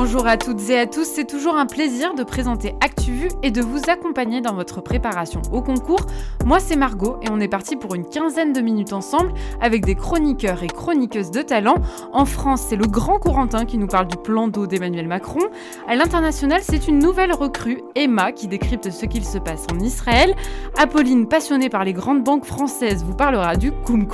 [0.00, 3.60] Bonjour à toutes et à tous, c'est toujours un plaisir de présenter ActuVu et de
[3.60, 6.06] vous accompagner dans votre préparation au concours.
[6.46, 9.96] Moi c'est Margot et on est parti pour une quinzaine de minutes ensemble avec des
[9.96, 11.74] chroniqueurs et chroniqueuses de talent.
[12.12, 15.40] En France, c'est le grand Corentin qui nous parle du plan d'eau d'Emmanuel Macron.
[15.88, 20.32] À l'international, c'est une nouvelle recrue, Emma, qui décrypte ce qu'il se passe en Israël.
[20.76, 24.06] Apolline, passionnée par les grandes banques françaises, vous parlera du Koum.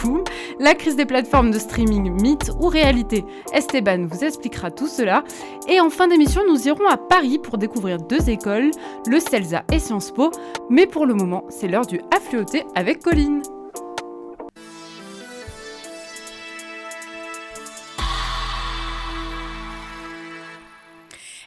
[0.59, 5.25] La crise des plateformes de streaming, mythe ou réalité Esteban vous expliquera tout cela.
[5.81, 8.71] En fin d'émission, nous irons à Paris pour découvrir deux écoles,
[9.07, 10.31] le CELSA et Sciences Po.
[10.71, 13.43] Mais pour le moment, c'est l'heure du affluoté avec Colline.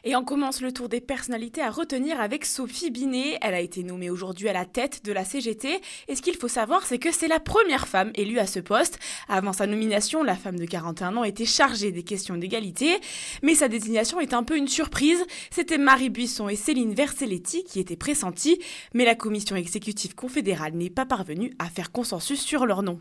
[0.08, 3.36] Et on commence le tour des personnalités à retenir avec Sophie Binet.
[3.42, 5.82] Elle a été nommée aujourd'hui à la tête de la CGT.
[6.08, 8.98] Et ce qu'il faut savoir, c'est que c'est la première femme élue à ce poste.
[9.28, 12.98] Avant sa nomination, la femme de 41 ans était chargée des questions d'égalité.
[13.42, 15.22] Mais sa désignation est un peu une surprise.
[15.50, 18.62] C'était Marie Buisson et Céline Verselletti qui étaient pressenties.
[18.94, 22.98] Mais la commission exécutive confédérale n'est pas parvenue à faire consensus sur leur nom.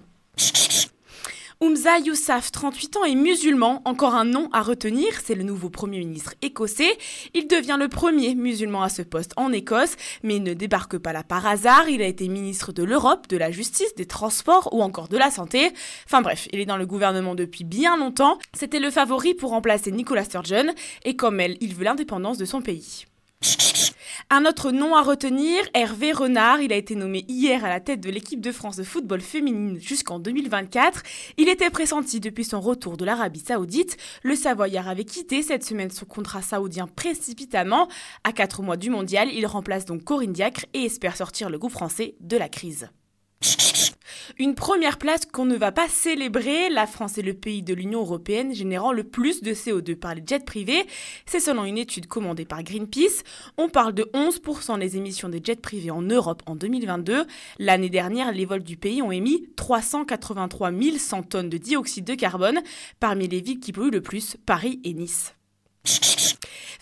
[1.59, 3.81] Oumza Youssaf, 38 ans, est musulman.
[3.85, 6.95] Encore un nom à retenir, c'est le nouveau Premier ministre écossais.
[7.33, 11.13] Il devient le premier musulman à ce poste en Écosse, mais il ne débarque pas
[11.13, 11.89] là par hasard.
[11.89, 15.31] Il a été ministre de l'Europe, de la Justice, des Transports ou encore de la
[15.31, 15.71] Santé.
[16.05, 18.37] Enfin bref, il est dans le gouvernement depuis bien longtemps.
[18.53, 22.61] C'était le favori pour remplacer Nicola Sturgeon, et comme elle, il veut l'indépendance de son
[22.61, 23.05] pays.
[24.29, 26.61] Un autre nom à retenir, Hervé Renard.
[26.61, 29.79] Il a été nommé hier à la tête de l'équipe de France de football féminine
[29.79, 31.01] jusqu'en 2024.
[31.37, 33.95] Il était pressenti depuis son retour de l'Arabie Saoudite.
[34.23, 37.87] Le Savoyard avait quitté cette semaine son contrat saoudien précipitamment.
[38.25, 41.71] À quatre mois du mondial, il remplace donc Corinne Diacre et espère sortir le groupe
[41.71, 42.89] français de la crise.
[44.37, 48.01] Une première place qu'on ne va pas célébrer, la France est le pays de l'Union
[48.01, 50.85] européenne générant le plus de CO2 par les jets privés.
[51.25, 53.23] C'est selon une étude commandée par Greenpeace.
[53.57, 57.25] On parle de 11% des émissions des jets privés en Europe en 2022.
[57.59, 62.59] L'année dernière, les vols du pays ont émis 383 100 tonnes de dioxyde de carbone.
[62.99, 65.33] Parmi les villes qui polluent le plus, Paris et Nice.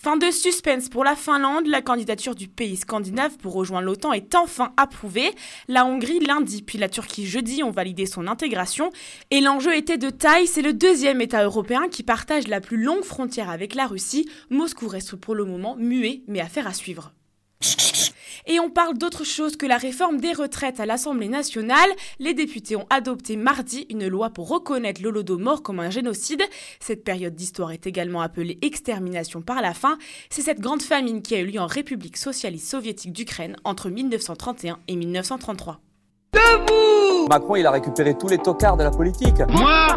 [0.05, 4.35] Fin de suspense pour la Finlande, la candidature du pays scandinave pour rejoindre l'OTAN est
[4.35, 5.31] enfin approuvée.
[5.67, 8.91] La Hongrie lundi, puis la Turquie jeudi ont validé son intégration.
[9.31, 13.03] Et l'enjeu était de taille, c'est le deuxième État européen qui partage la plus longue
[13.03, 14.29] frontière avec la Russie.
[14.51, 17.11] Moscou reste pour le moment muet, mais affaire à suivre.
[18.47, 21.89] Et on parle d'autre chose que la réforme des retraites à l'Assemblée nationale.
[22.19, 26.43] Les députés ont adopté mardi une loi pour reconnaître l'Holodomor comme un génocide.
[26.79, 29.97] Cette période d'histoire est également appelée extermination par la faim.
[30.29, 34.77] C'est cette grande famine qui a eu lieu en République socialiste soviétique d'Ukraine entre 1931
[34.87, 35.79] et 1933.
[36.33, 39.39] Debout Macron, il a récupéré tous les tocards de la politique.
[39.49, 39.87] Moi?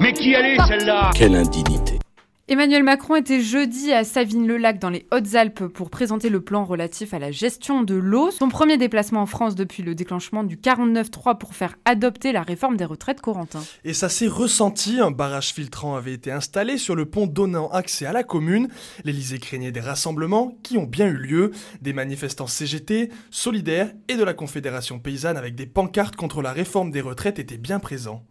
[0.00, 1.10] Mais qui allait celle-là?
[1.14, 1.85] Quelle indignité
[2.48, 7.18] Emmanuel Macron était jeudi à Savines-le-Lac dans les Hautes-Alpes pour présenter le plan relatif à
[7.18, 8.30] la gestion de l'eau.
[8.30, 12.76] Son premier déplacement en France depuis le déclenchement du 49-3 pour faire adopter la réforme
[12.76, 13.64] des retraites Corentin.
[13.84, 18.06] Et ça s'est ressenti, un barrage filtrant avait été installé sur le pont donnant accès
[18.06, 18.68] à la commune.
[19.02, 21.50] L'Elysée craignait des rassemblements qui ont bien eu lieu,
[21.82, 26.92] des manifestants CGT, solidaires et de la Confédération paysanne avec des pancartes contre la réforme
[26.92, 28.22] des retraites étaient bien présents.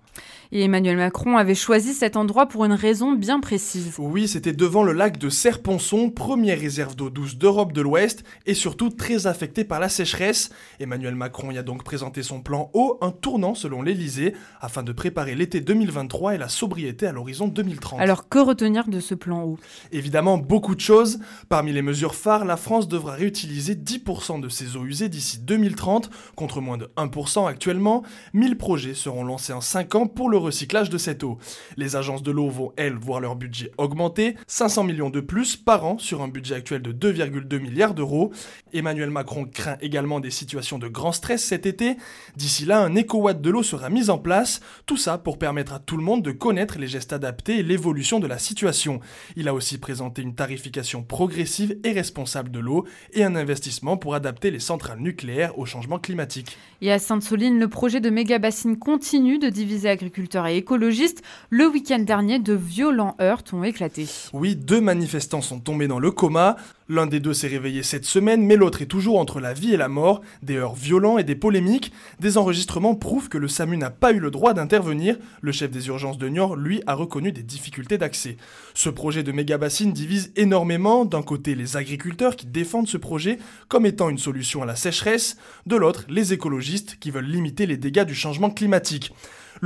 [0.51, 3.93] Et Emmanuel Macron avait choisi cet endroit pour une raison bien précise.
[3.97, 8.53] Oui, c'était devant le lac de Serponçon, première réserve d'eau douce d'Europe de l'Ouest et
[8.53, 10.49] surtout très affectée par la sécheresse.
[10.79, 14.91] Emmanuel Macron y a donc présenté son plan eau, un tournant selon l'Elysée, afin de
[14.91, 17.99] préparer l'été 2023 et la sobriété à l'horizon 2030.
[17.99, 19.57] Alors que retenir de ce plan eau
[19.91, 21.19] Évidemment, beaucoup de choses.
[21.49, 26.09] Parmi les mesures phares, la France devra réutiliser 10% de ses eaux usées d'ici 2030,
[26.35, 28.03] contre moins de 1% actuellement.
[28.33, 31.37] 1000 projets seront lancés en 5 ans pour le recyclage de cette eau.
[31.77, 35.85] Les agences de l'eau vont, elles, voir leur budget augmenter, 500 millions de plus par
[35.85, 38.31] an sur un budget actuel de 2,2 milliards d'euros.
[38.73, 41.95] Emmanuel Macron craint également des situations de grand stress cet été.
[42.35, 45.79] D'ici là, un éco-watt de l'eau sera mis en place, tout ça pour permettre à
[45.79, 48.99] tout le monde de connaître les gestes adaptés et l'évolution de la situation.
[49.35, 54.15] Il a aussi présenté une tarification progressive et responsable de l'eau et un investissement pour
[54.15, 56.57] adapter les centrales nucléaires au changement climatique.
[56.81, 61.99] Et à Sainte-Soline, le projet de méga-bassine continue de diviser agriculture et écologistes, le week-end
[61.99, 64.07] dernier, de violents heurts ont éclaté.
[64.33, 66.55] Oui, deux manifestants sont tombés dans le coma.
[66.87, 69.77] L'un des deux s'est réveillé cette semaine, mais l'autre est toujours entre la vie et
[69.77, 71.91] la mort, des heurts violents et des polémiques.
[72.19, 75.17] Des enregistrements prouvent que le SAMU n'a pas eu le droit d'intervenir.
[75.41, 78.37] Le chef des urgences de Niort, lui, a reconnu des difficultés d'accès.
[78.75, 81.05] Ce projet de méga bassine divise énormément.
[81.05, 85.37] D'un côté, les agriculteurs qui défendent ce projet comme étant une solution à la sécheresse,
[85.65, 89.11] de l'autre, les écologistes qui veulent limiter les dégâts du changement climatique.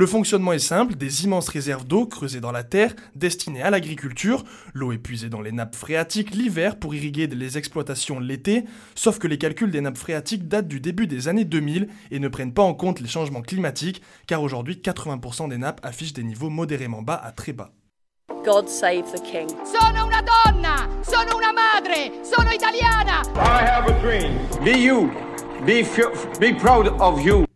[0.00, 4.44] Le fonctionnement est simple, des immenses réserves d'eau creusées dans la terre, destinées à l'agriculture,
[4.72, 8.64] l'eau est puisée dans les nappes phréatiques l'hiver pour irriguer les exploitations l'été,
[8.94, 12.28] sauf que les calculs des nappes phréatiques datent du début des années 2000 et ne
[12.28, 16.48] prennent pas en compte les changements climatiques, car aujourd'hui 80% des nappes affichent des niveaux
[16.48, 17.70] modérément bas à très bas.
[18.42, 19.50] God save the king.
[19.66, 23.20] Sono una donna, sono una madre, sono italiana.
[23.34, 24.32] I have a dream.
[24.64, 25.10] Be you.
[25.66, 25.84] Be,
[26.40, 27.49] be proud of you.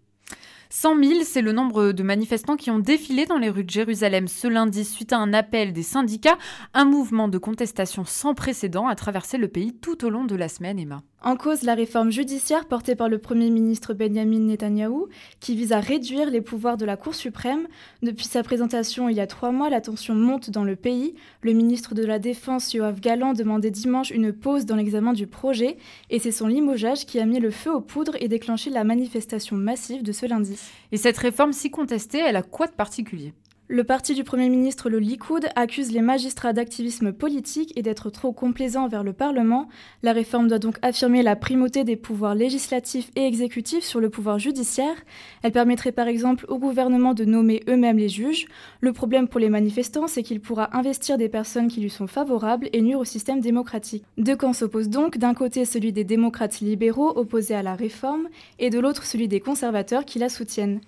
[0.76, 4.26] 100 000, c'est le nombre de manifestants qui ont défilé dans les rues de Jérusalem
[4.26, 6.36] ce lundi suite à un appel des syndicats.
[6.74, 10.48] Un mouvement de contestation sans précédent a traversé le pays tout au long de la
[10.48, 11.04] semaine, Emma.
[11.26, 15.08] En cause, la réforme judiciaire portée par le Premier ministre Benjamin Netanyahou,
[15.40, 17.66] qui vise à réduire les pouvoirs de la Cour suprême.
[18.02, 21.14] Depuis sa présentation il y a trois mois, la tension monte dans le pays.
[21.40, 25.78] Le ministre de la Défense, Yoav Galan, demandait dimanche une pause dans l'examen du projet,
[26.10, 29.56] et c'est son limogeage qui a mis le feu aux poudres et déclenché la manifestation
[29.56, 30.58] massive de ce lundi.
[30.92, 33.32] Et cette réforme si contestée, elle a quoi de particulier?
[33.66, 38.30] Le parti du Premier ministre, le Likoud, accuse les magistrats d'activisme politique et d'être trop
[38.30, 39.68] complaisants envers le Parlement.
[40.02, 44.38] La réforme doit donc affirmer la primauté des pouvoirs législatifs et exécutifs sur le pouvoir
[44.38, 44.94] judiciaire.
[45.42, 48.48] Elle permettrait par exemple au gouvernement de nommer eux-mêmes les juges.
[48.82, 52.68] Le problème pour les manifestants, c'est qu'il pourra investir des personnes qui lui sont favorables
[52.74, 54.04] et nuire au système démocratique.
[54.18, 58.28] Deux camps s'opposent donc, d'un côté celui des démocrates libéraux opposés à la réforme,
[58.58, 60.80] et de l'autre celui des conservateurs qui la soutiennent.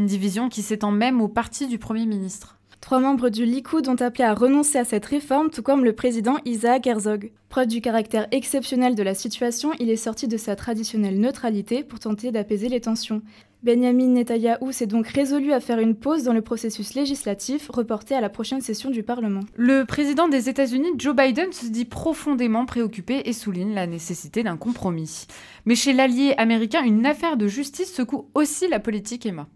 [0.00, 2.56] Une division qui s'étend même au parti du Premier ministre.
[2.80, 6.38] Trois membres du Likoud ont appelé à renoncer à cette réforme, tout comme le président
[6.46, 7.32] Isaac Herzog.
[7.50, 11.98] Preuve du caractère exceptionnel de la situation, il est sorti de sa traditionnelle neutralité pour
[11.98, 13.20] tenter d'apaiser les tensions.
[13.62, 18.22] Benjamin Netanyahou s'est donc résolu à faire une pause dans le processus législatif reporté à
[18.22, 19.40] la prochaine session du Parlement.
[19.54, 24.56] Le président des États-Unis, Joe Biden, se dit profondément préoccupé et souligne la nécessité d'un
[24.56, 25.26] compromis.
[25.66, 29.46] Mais chez l'allié américain, une affaire de justice secoue aussi la politique Emma.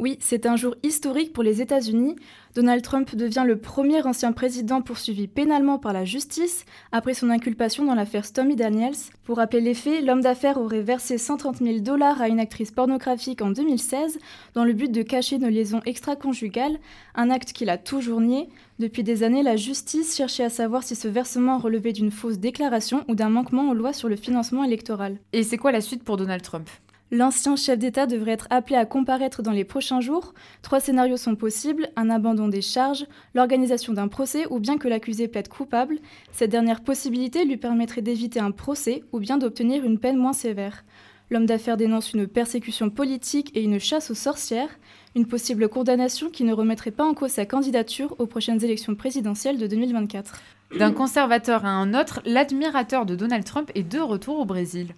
[0.00, 2.16] Oui, c'est un jour historique pour les États-Unis.
[2.54, 7.84] Donald Trump devient le premier ancien président poursuivi pénalement par la justice après son inculpation
[7.84, 8.94] dans l'affaire Stormy Daniels.
[9.24, 13.42] Pour rappeler les faits, l'homme d'affaires aurait versé 130 000 dollars à une actrice pornographique
[13.42, 14.18] en 2016
[14.54, 16.78] dans le but de cacher une liaison extra-conjugale,
[17.14, 18.48] un acte qu'il a toujours nié.
[18.78, 23.04] Depuis des années, la justice cherchait à savoir si ce versement relevait d'une fausse déclaration
[23.08, 25.18] ou d'un manquement aux lois sur le financement électoral.
[25.34, 26.70] Et c'est quoi la suite pour Donald Trump?
[27.12, 30.32] L'ancien chef d'État devrait être appelé à comparaître dans les prochains jours.
[30.62, 33.04] Trois scénarios sont possibles, un abandon des charges,
[33.34, 35.98] l'organisation d'un procès ou bien que l'accusé plaide coupable.
[36.30, 40.84] Cette dernière possibilité lui permettrait d'éviter un procès ou bien d'obtenir une peine moins sévère.
[41.30, 44.78] L'homme d'affaires dénonce une persécution politique et une chasse aux sorcières,
[45.16, 49.58] une possible condamnation qui ne remettrait pas en cause sa candidature aux prochaines élections présidentielles
[49.58, 50.40] de 2024.
[50.78, 54.94] D'un conservateur à un autre, l'admirateur de Donald Trump est de retour au Brésil.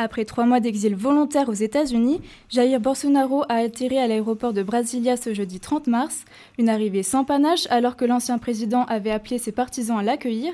[0.00, 5.16] Après trois mois d'exil volontaire aux États-Unis, Jair Bolsonaro a atterri à l'aéroport de Brasilia
[5.16, 6.24] ce jeudi 30 mars,
[6.56, 10.52] une arrivée sans panache alors que l'ancien président avait appelé ses partisans à l'accueillir.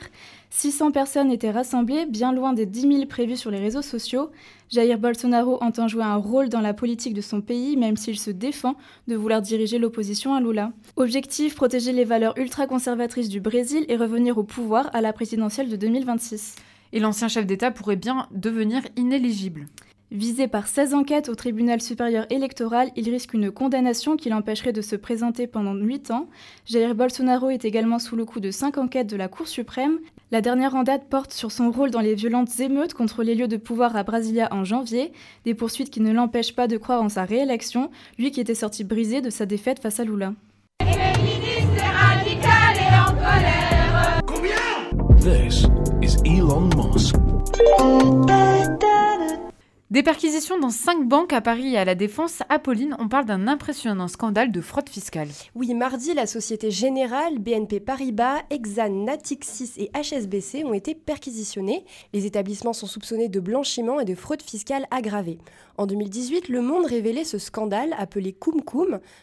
[0.49, 4.31] 600 personnes étaient rassemblées, bien loin des 10 000 prévus sur les réseaux sociaux.
[4.71, 8.31] Jair Bolsonaro entend jouer un rôle dans la politique de son pays, même s'il se
[8.31, 8.77] défend
[9.09, 10.73] de vouloir diriger l'opposition à Lula.
[10.97, 15.77] Objectif, protéger les valeurs ultra-conservatrices du Brésil et revenir au pouvoir à la présidentielle de
[15.77, 16.57] 2026
[16.95, 19.67] et l'ancien chef d'État pourrait bien devenir inéligible.
[20.13, 24.81] Visé par 16 enquêtes au tribunal supérieur électoral, il risque une condamnation qui l'empêcherait de
[24.81, 26.29] se présenter pendant 8 ans.
[26.67, 29.99] Jair Bolsonaro est également sous le coup de 5 enquêtes de la Cour suprême.
[30.31, 33.49] La dernière en date porte sur son rôle dans les violentes émeutes contre les lieux
[33.49, 35.13] de pouvoir à Brasilia en janvier,
[35.45, 38.85] des poursuites qui ne l'empêchent pas de croire en sa réélection, lui qui était sorti
[38.85, 40.35] brisé de sa défaite face à Lula.
[45.25, 45.65] This
[46.03, 47.15] is Elon Musk.
[49.95, 52.43] Des perquisitions dans cinq banques à Paris et à la Défense.
[52.49, 55.29] Apolline, on parle d'un impressionnant scandale de fraude fiscale.
[55.55, 61.85] Oui, mardi, la Société Générale, BNP Paribas, Exane, Natixis et HSBC ont été perquisitionnés.
[62.13, 65.39] Les établissements sont soupçonnés de blanchiment et de fraude fiscale aggravée.
[65.77, 68.63] En 2018, Le Monde révélait ce scandale appelé Koum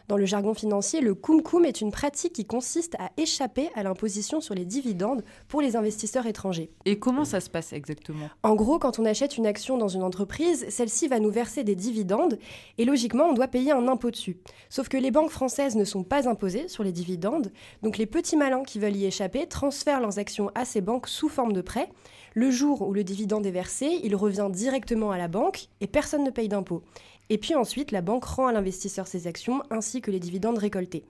[0.07, 4.39] Dans le jargon financier, le Koum est une pratique qui consiste à échapper à l'imposition
[4.39, 6.69] sur les dividendes pour les investisseurs étrangers.
[6.85, 8.29] Et comment ça se passe exactement?
[8.43, 11.75] En gros, quand on achète une action dans une entreprise, celle-ci va nous verser des
[11.75, 12.37] dividendes
[12.77, 14.37] et logiquement, on doit payer un impôt dessus.
[14.69, 17.51] Sauf que les banques françaises ne sont pas imposées sur les dividendes,
[17.81, 21.29] donc les petits malins qui veulent y échapper transfèrent leurs actions à ces banques sous
[21.29, 21.89] forme de prêt.
[22.33, 26.23] Le jour où le dividende est versé, il revient directement à la banque et personne
[26.23, 26.81] ne paye d'impôt.
[27.29, 31.03] Et puis ensuite, la banque rend à l'investisseur ses actions ainsi que les dividendes récoltés.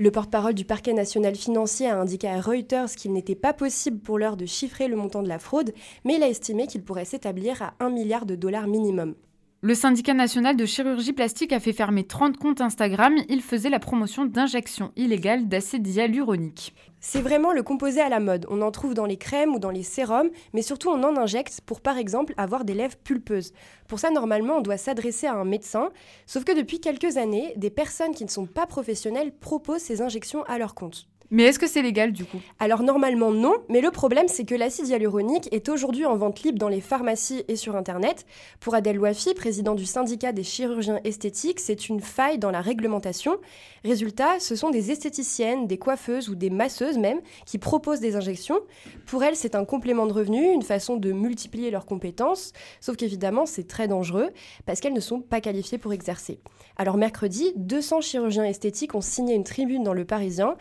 [0.00, 4.16] Le porte-parole du parquet national financier a indiqué à Reuters qu'il n'était pas possible pour
[4.16, 5.74] l'heure de chiffrer le montant de la fraude,
[6.04, 9.16] mais il a estimé qu'il pourrait s'établir à 1 milliard de dollars minimum.
[9.60, 13.16] Le syndicat national de chirurgie plastique a fait fermer 30 comptes Instagram.
[13.28, 16.76] Il faisait la promotion d'injections illégales d'acide hyaluronique.
[17.00, 18.46] C'est vraiment le composé à la mode.
[18.50, 21.60] On en trouve dans les crèmes ou dans les sérums, mais surtout on en injecte
[21.66, 23.52] pour par exemple avoir des lèvres pulpeuses.
[23.88, 25.90] Pour ça, normalement, on doit s'adresser à un médecin.
[26.26, 30.44] Sauf que depuis quelques années, des personnes qui ne sont pas professionnelles proposent ces injections
[30.44, 31.08] à leur compte.
[31.30, 32.40] Mais est-ce que c'est légal du coup?
[32.58, 36.58] Alors normalement non, mais le problème c'est que l'acide hyaluronique est aujourd'hui en vente libre
[36.58, 38.24] dans les pharmacies et sur Internet.
[38.60, 43.36] Pour Adèle Wafi, président du syndicat des chirurgiens esthétiques, c'est une faille dans la réglementation.
[43.84, 48.60] Résultat, ce sont des esthéticiennes, des coiffeuses ou des masseuses même qui proposent des injections.
[49.04, 53.44] Pour elles, c'est un complément de revenu, une façon de multiplier leurs compétences, sauf qu'évidemment
[53.44, 54.30] c'est très dangereux
[54.64, 56.40] parce qu'elles ne sont pas qualifiées pour exercer.
[56.78, 60.56] Alors mercredi, 200 chirurgiens esthétiques ont signé une tribune dans le Parisien.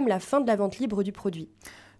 [0.00, 1.48] La fin de la vente libre du produit.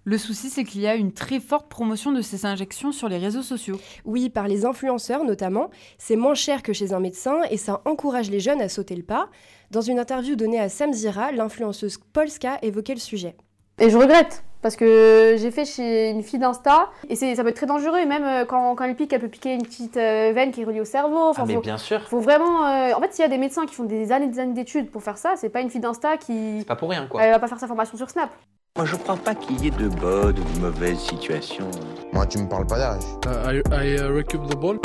[0.06, 3.16] Le souci, c'est qu'il y a une très forte promotion de ces injections sur les
[3.16, 3.80] réseaux sociaux.
[4.04, 5.70] Oui, par les influenceurs notamment.
[5.96, 9.02] C'est moins cher que chez un médecin et ça encourage les jeunes à sauter le
[9.02, 9.30] pas.
[9.70, 13.34] Dans une interview donnée à Samzira, l'influenceuse Polska évoquait le sujet.
[13.80, 17.56] Et je regrette, parce que j'ai fait chez une fille d'Insta, et ça peut être
[17.56, 20.30] très dangereux, et même euh, quand, quand elle pique, elle peut piquer une petite euh,
[20.32, 21.32] veine qui est reliée au cerveau.
[21.36, 22.00] ah mais bien sûr.
[22.02, 22.64] Faut vraiment...
[22.66, 24.90] Euh, en fait, s'il y a des médecins qui font des années des années d'études
[24.90, 26.60] pour faire ça, c'est pas une fille d'Insta qui...
[26.60, 27.20] C'est pas pour rien, quoi.
[27.22, 28.30] Elle va pas faire sa formation sur Snap.
[28.76, 31.70] Moi, je crois pas qu'il y ait de bonnes ou de mauvaises situations.
[32.12, 33.02] Moi, tu me parles pas d'âge.
[33.26, 34.78] Uh, I, I uh, recoup the ball.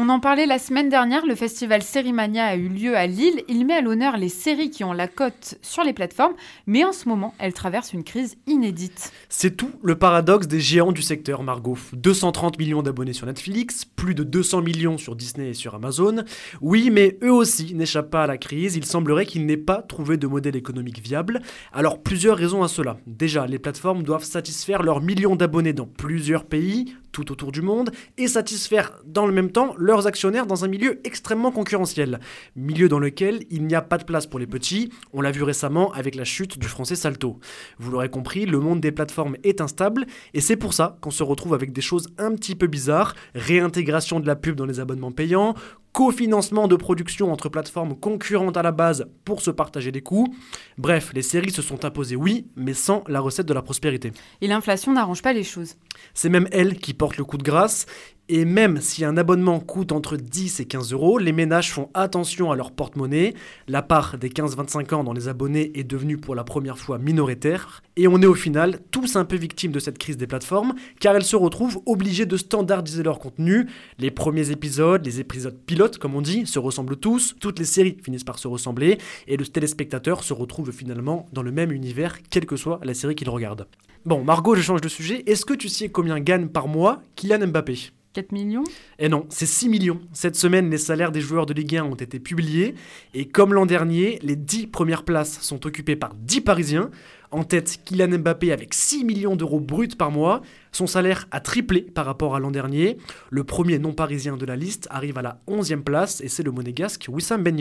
[0.00, 3.42] On en parlait la semaine dernière, le festival Sérimania a eu lieu à Lille.
[3.48, 6.34] Il met à l'honneur les séries qui ont la cote sur les plateformes,
[6.68, 9.12] mais en ce moment, elles traversent une crise inédite.
[9.28, 11.76] C'est tout le paradoxe des géants du secteur, Margot.
[11.94, 16.22] 230 millions d'abonnés sur Netflix, plus de 200 millions sur Disney et sur Amazon.
[16.60, 18.76] Oui, mais eux aussi n'échappent pas à la crise.
[18.76, 21.42] Il semblerait qu'ils n'aient pas trouvé de modèle économique viable.
[21.72, 22.98] Alors, plusieurs raisons à cela.
[23.08, 27.90] Déjà, les plateformes doivent satisfaire leurs millions d'abonnés dans plusieurs pays, tout autour du monde,
[28.16, 32.20] et satisfaire dans le même temps leurs actionnaires dans un milieu extrêmement concurrentiel.
[32.56, 35.42] Milieu dans lequel il n'y a pas de place pour les petits, on l'a vu
[35.42, 37.38] récemment avec la chute du français Salto.
[37.78, 41.22] Vous l'aurez compris, le monde des plateformes est instable, et c'est pour ça qu'on se
[41.22, 45.12] retrouve avec des choses un petit peu bizarres, réintégration de la pub dans les abonnements
[45.12, 45.54] payants,
[45.98, 50.32] cofinancement de production entre plateformes concurrentes à la base pour se partager les coûts.
[50.76, 54.12] Bref, les séries se sont imposées, oui, mais sans la recette de la prospérité.
[54.40, 55.74] Et l'inflation n'arrange pas les choses.
[56.14, 57.86] C'est même elle qui porte le coup de grâce.
[58.30, 62.52] Et même si un abonnement coûte entre 10 et 15 euros, les ménages font attention
[62.52, 63.32] à leur porte-monnaie.
[63.68, 67.82] La part des 15-25 ans dans les abonnés est devenue pour la première fois minoritaire.
[67.96, 71.16] Et on est au final tous un peu victimes de cette crise des plateformes, car
[71.16, 73.66] elles se retrouvent obligées de standardiser leur contenu.
[73.98, 77.34] Les premiers épisodes, les épisodes pilotes comme on dit, se ressemblent tous.
[77.40, 78.98] Toutes les séries finissent par se ressembler.
[79.26, 83.14] Et le téléspectateur se retrouve finalement dans le même univers, quelle que soit la série
[83.14, 83.66] qu'il regarde.
[84.04, 85.22] Bon, Margot, je change de sujet.
[85.26, 87.92] Est-ce que tu sais combien gagne par mois Kylian Mbappé?
[88.14, 88.64] 4 millions?
[88.98, 90.00] Eh non, c'est 6 millions.
[90.12, 92.74] Cette semaine, les salaires des joueurs de Ligue 1 ont été publiés.
[93.14, 96.90] Et comme l'an dernier, les 10 premières places sont occupées par 10 Parisiens.
[97.30, 100.40] En tête, Kylian Mbappé avec 6 millions d'euros bruts par mois.
[100.72, 102.96] Son salaire a triplé par rapport à l'an dernier.
[103.30, 107.06] Le premier non-parisien de la liste arrive à la 11e place et c'est le monégasque
[107.10, 107.58] Wissam Ben.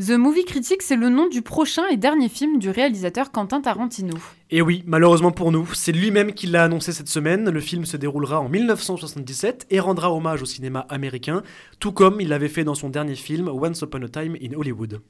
[0.00, 4.16] The Movie Critic, c'est le nom du prochain et dernier film du réalisateur Quentin Tarantino.
[4.50, 7.48] Et oui, malheureusement pour nous, c'est lui-même qui l'a annoncé cette semaine.
[7.48, 11.44] Le film se déroulera en 1977 et rendra hommage au cinéma américain,
[11.78, 15.00] tout comme il l'avait fait dans son dernier film Once Upon a Time in Hollywood.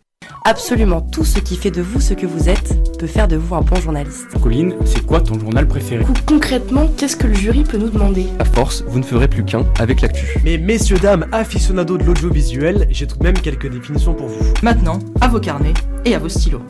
[0.45, 3.55] Absolument tout ce qui fait de vous ce que vous êtes peut faire de vous
[3.55, 4.27] un bon journaliste.
[4.43, 8.27] Colline, c'est quoi ton journal préféré Concrètement, qu'est-ce que le jury peut nous demander?
[8.39, 10.27] À force, vous ne ferez plus qu'un avec l'actu.
[10.45, 14.53] Mais messieurs, dames, aficionados de l'audiovisuel, j'ai tout de même quelques définitions pour vous.
[14.63, 16.63] Maintenant, à vos carnets et à vos stylos.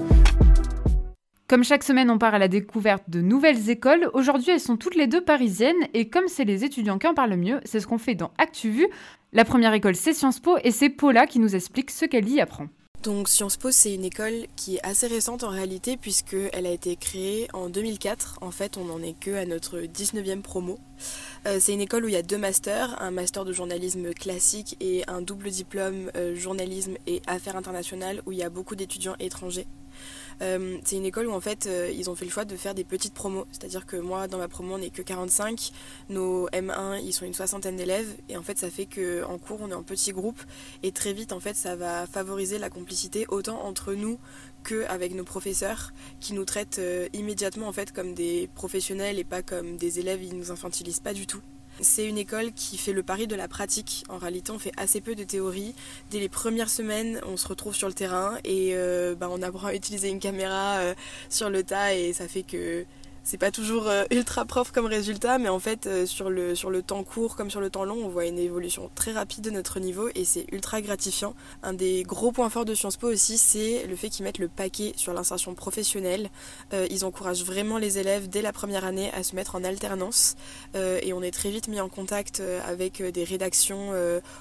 [1.46, 4.08] Comme chaque semaine, on part à la découverte de nouvelles écoles.
[4.14, 7.37] Aujourd'hui, elles sont toutes les deux parisiennes et comme c'est les étudiants qui en parlent
[7.37, 8.87] mieux, c'est ce qu'on fait dans ActuVu.
[9.32, 12.40] La première école, c'est Sciences Po et c'est Paula qui nous explique ce qu'elle y
[12.40, 12.68] apprend.
[13.04, 16.96] Donc Sciences Po, c'est une école qui est assez récente en réalité puisqu'elle a été
[16.96, 18.38] créée en 2004.
[18.40, 20.78] En fait, on n'en est que à notre 19e promo.
[21.46, 24.78] Euh, c'est une école où il y a deux masters, un master de journalisme classique
[24.80, 29.16] et un double diplôme euh, journalisme et affaires internationales où il y a beaucoup d'étudiants
[29.20, 29.66] étrangers.
[30.42, 32.74] Euh, c'est une école où en fait euh, ils ont fait le choix de faire
[32.74, 35.72] des petites promos, c'est-à-dire que moi dans ma promo on n'est que 45,
[36.08, 38.16] nos M1 ils sont une soixantaine d'élèves.
[38.28, 40.42] Et en fait ça fait que en cours on est en petits groupes.
[40.82, 44.18] Et très vite en fait ça va favoriser la complicité autant entre nous
[44.62, 49.24] que avec nos professeurs qui nous traitent euh, immédiatement en fait comme des professionnels et
[49.24, 51.42] pas comme des élèves, ils nous infantilisent pas du tout.
[51.80, 54.04] C'est une école qui fait le pari de la pratique.
[54.08, 55.74] En réalité, on fait assez peu de théorie.
[56.10, 59.68] Dès les premières semaines, on se retrouve sur le terrain et euh, bah, on apprend
[59.68, 60.94] à utiliser une caméra euh,
[61.28, 62.84] sur le tas et ça fait que
[63.24, 66.70] c'est pas toujours euh, ultra prof comme résultat, mais en fait, euh, sur, le, sur
[66.70, 69.50] le temps court comme sur le temps long, on voit une évolution très rapide de
[69.50, 71.34] notre niveau et c'est ultra gratifiant.
[71.62, 74.48] Un des gros points forts de Sciences Po aussi, c'est le fait qu'ils mettent le
[74.48, 76.28] paquet sur l'insertion professionnelle.
[76.74, 80.36] Euh, ils encouragent vraiment les élèves dès la première année à se mettre en alternance
[80.74, 83.92] et on est très vite mis en contact avec des rédactions,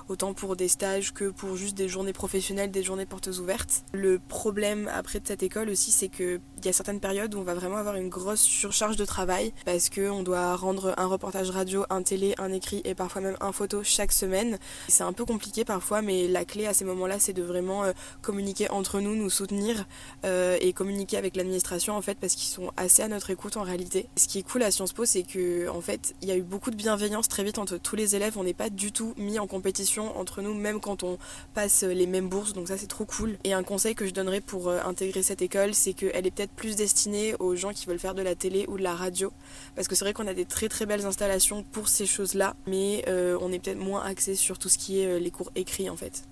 [0.09, 3.83] autant pour des stages que pour juste des journées professionnelles, des journées portes ouvertes.
[3.93, 7.43] Le problème après de cette école aussi, c'est qu'il y a certaines périodes où on
[7.43, 11.49] va vraiment avoir une grosse sur charge de travail parce qu'on doit rendre un reportage
[11.49, 14.57] radio, un télé, un écrit et parfois même un photo chaque semaine.
[14.87, 17.93] C'est un peu compliqué parfois, mais la clé à ces moments-là, c'est de vraiment euh,
[18.21, 19.85] communiquer entre nous, nous soutenir
[20.25, 23.63] euh, et communiquer avec l'administration en fait parce qu'ils sont assez à notre écoute en
[23.63, 24.07] réalité.
[24.17, 26.41] Ce qui est cool à Sciences Po, c'est que en fait, il y a eu
[26.41, 28.37] beaucoup de bienveillance très vite entre tous les élèves.
[28.37, 31.17] On n'est pas du tout mis en compétition entre nous, même quand on
[31.53, 32.53] passe les mêmes bourses.
[32.53, 33.37] Donc ça, c'est trop cool.
[33.43, 36.51] Et un conseil que je donnerais pour euh, intégrer cette école, c'est qu'elle est peut-être
[36.51, 39.31] plus destinée aux gens qui veulent faire de la télé ou de la radio.
[39.75, 43.03] Parce que c'est vrai qu'on a des très très belles installations pour ces choses-là, mais
[43.07, 45.89] euh, on est peut-être moins axé sur tout ce qui est euh, les cours écrits
[45.89, 46.23] en fait.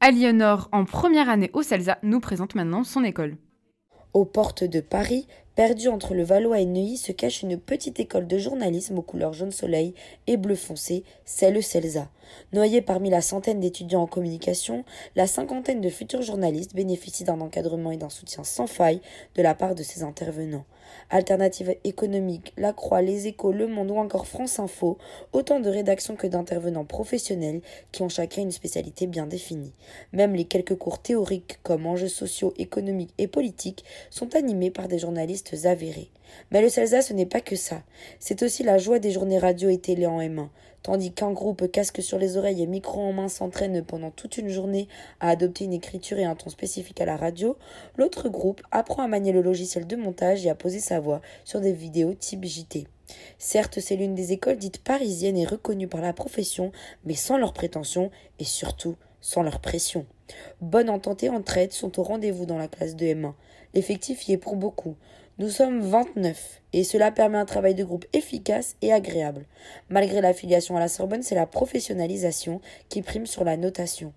[0.00, 3.36] Aliénore, en première année au CELSA, nous présente maintenant son école.
[4.12, 5.26] Aux portes de Paris,
[5.56, 9.32] perdue entre le Valois et Neuilly, se cache une petite école de journalisme aux couleurs
[9.32, 9.94] jaune soleil
[10.26, 12.08] et bleu foncé, c'est le CELSA.
[12.52, 14.84] Noyée parmi la centaine d'étudiants en communication,
[15.16, 19.00] la cinquantaine de futurs journalistes bénéficient d'un encadrement et d'un soutien sans faille
[19.34, 20.64] de la part de ses intervenants.
[21.10, 24.98] Alternative économique, La Croix, Les Échos, Le Monde ou encore France Info,
[25.32, 27.60] autant de rédactions que d'intervenants professionnels
[27.92, 29.72] qui ont chacun une spécialité bien définie.
[30.12, 34.98] Même les quelques cours théoriques comme enjeux sociaux, économiques et politiques sont animés par des
[34.98, 36.10] journalistes avérés.
[36.50, 37.82] Mais le CELSA, ce n'est pas que ça.
[38.18, 40.48] C'est aussi la joie des journées radio et télé en M1.
[40.84, 44.50] Tandis qu'un groupe casque sur les oreilles et micro en main s'entraîne pendant toute une
[44.50, 44.86] journée
[45.18, 47.56] à adopter une écriture et un ton spécifique à la radio,
[47.96, 51.62] l'autre groupe apprend à manier le logiciel de montage et à poser sa voix sur
[51.62, 52.86] des vidéos type JT.
[53.38, 56.70] Certes, c'est l'une des écoles dites parisiennes et reconnues par la profession,
[57.06, 60.04] mais sans leurs prétentions et surtout sans leur pression.
[60.60, 63.32] Bonne entente et entraide sont au rendez-vous dans la classe de M1.
[63.72, 64.96] L'effectif y est pour beaucoup.
[65.36, 69.46] Nous sommes 29 et cela permet un travail de groupe efficace et agréable.
[69.88, 74.12] Malgré l'affiliation à la Sorbonne, c'est la professionnalisation qui prime sur la notation.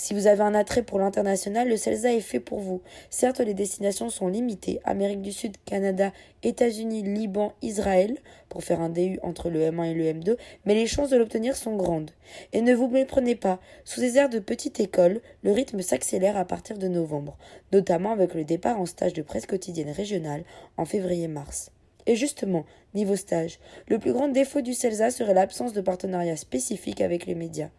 [0.00, 2.82] Si vous avez un attrait pour l'international, le CELSA est fait pour vous.
[3.10, 6.12] Certes, les destinations sont limitées Amérique du Sud, Canada,
[6.44, 8.16] États-Unis, Liban, Israël,
[8.48, 11.56] pour faire un DU entre le M1 et le M2, mais les chances de l'obtenir
[11.56, 12.12] sont grandes.
[12.52, 16.44] Et ne vous méprenez pas, sous des airs de petite école, le rythme s'accélère à
[16.44, 17.36] partir de novembre,
[17.72, 20.44] notamment avec le départ en stage de presse quotidienne régionale
[20.76, 21.72] en février-mars.
[22.06, 23.58] Et justement, niveau stage,
[23.88, 27.70] le plus grand défaut du CELSA serait l'absence de partenariat spécifique avec les médias.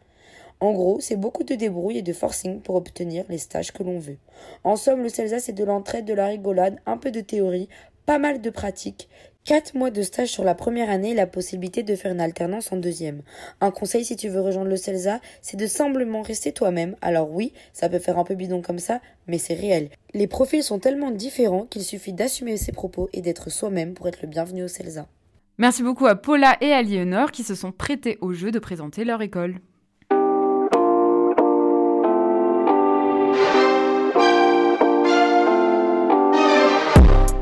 [0.62, 3.98] En gros, c'est beaucoup de débrouille et de forcing pour obtenir les stages que l'on
[3.98, 4.18] veut.
[4.64, 7.70] En somme, le CELSA, c'est de l'entraide, de la rigolade, un peu de théorie,
[8.06, 9.08] pas mal de pratique,
[9.46, 12.72] 4 mois de stage sur la première année et la possibilité de faire une alternance
[12.72, 13.22] en deuxième.
[13.62, 16.96] Un conseil si tu veux rejoindre le CELSA, c'est de simplement rester toi-même.
[17.02, 19.90] Alors oui, ça peut faire un peu bidon comme ça, mais c'est réel.
[20.14, 24.22] Les profils sont tellement différents qu'il suffit d'assumer ses propos et d'être soi-même pour être
[24.22, 25.08] le bienvenu au CELSA.
[25.58, 29.04] Merci beaucoup à Paula et à Léonore qui se sont prêtés au jeu de présenter
[29.04, 29.56] leur école.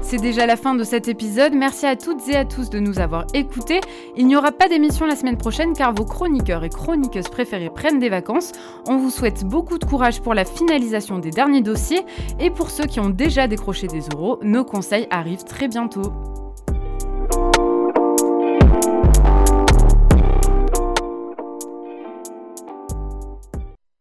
[0.09, 1.51] C'est déjà la fin de cet épisode.
[1.53, 3.81] Merci à toutes et à tous de nous avoir écoutés.
[4.15, 7.99] Il n'y aura pas d'émission la semaine prochaine car vos chroniqueurs et chroniqueuses préférés prennent
[7.99, 8.53] des vacances.
[8.87, 12.05] On vous souhaite beaucoup de courage pour la finalisation des derniers dossiers
[12.39, 16.13] et pour ceux qui ont déjà décroché des euros, nos conseils arrivent très bientôt.